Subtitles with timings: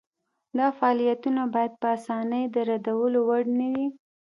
[0.57, 3.87] دا فعالیتونه باید په اسانۍ د ردولو وړ نه وي.